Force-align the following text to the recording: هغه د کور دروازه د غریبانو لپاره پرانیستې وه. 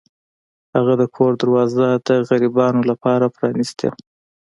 هغه 0.75 0.93
د 1.01 1.03
کور 1.15 1.31
دروازه 1.41 1.87
د 2.07 2.09
غریبانو 2.29 2.81
لپاره 2.91 3.25
پرانیستې 3.35 3.87
وه. 3.91 3.97